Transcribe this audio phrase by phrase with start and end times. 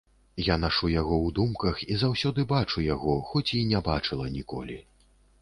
[0.43, 4.81] Я нашу яго ў думках, і заўсёды бачу яго, хоць і не бачыла ніколі.